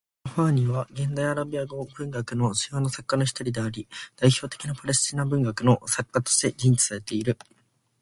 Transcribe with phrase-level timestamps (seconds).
[0.23, 7.37] カナファーニーは、現代アラビア語文学の主要な作家の一人であり、代表的なパレスチナ文学の作家としても認知されている。